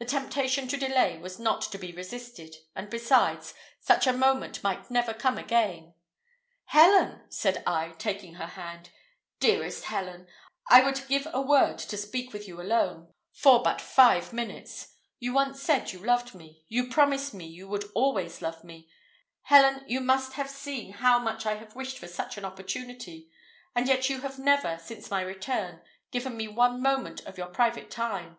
The 0.00 0.06
temptation 0.08 0.66
to 0.66 0.76
delay 0.76 1.18
was 1.18 1.38
not 1.38 1.62
to 1.70 1.78
be 1.78 1.92
resisted, 1.92 2.56
and 2.74 2.90
besides, 2.90 3.54
such 3.78 4.08
a 4.08 4.12
moment 4.12 4.60
might 4.64 4.90
never 4.90 5.14
come 5.14 5.38
again. 5.38 5.94
"Helen!" 6.64 7.20
said 7.28 7.62
I, 7.64 7.90
taking 7.90 8.34
her 8.34 8.48
hand, 8.48 8.90
"dearest 9.38 9.84
Helen, 9.84 10.26
I 10.68 10.82
would 10.82 11.06
give 11.06 11.28
a 11.32 11.40
world 11.40 11.78
to 11.78 11.96
speak 11.96 12.32
with 12.32 12.48
you 12.48 12.60
alone, 12.60 13.14
for 13.32 13.62
but 13.62 13.80
five 13.80 14.32
minutes. 14.32 14.94
You 15.20 15.32
once 15.32 15.62
said 15.62 15.92
you 15.92 16.00
loved 16.00 16.34
me 16.34 16.64
you 16.66 16.88
promised 16.88 17.32
you 17.34 17.68
would 17.68 17.84
always 17.94 18.42
love 18.42 18.64
me. 18.64 18.88
Helen, 19.42 19.84
you 19.86 20.00
must 20.00 20.32
have 20.32 20.50
seen 20.50 20.94
how 20.94 21.20
much 21.20 21.46
I 21.46 21.54
have 21.54 21.76
wished 21.76 22.00
for 22.00 22.08
such 22.08 22.36
an 22.36 22.44
opportunity, 22.44 23.30
and 23.76 23.86
yet 23.86 24.10
you 24.10 24.22
have 24.22 24.40
never, 24.40 24.78
since 24.78 25.08
my 25.12 25.20
return, 25.20 25.80
given 26.10 26.36
me 26.36 26.48
one 26.48 26.82
moment 26.82 27.20
of 27.20 27.38
your 27.38 27.46
private 27.46 27.92
time." 27.92 28.38